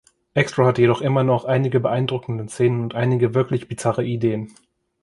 [0.35, 4.51] Xtro hat jedoch immer noch einige beeindruckende Szenen und einige wirklich bizarre Ideen.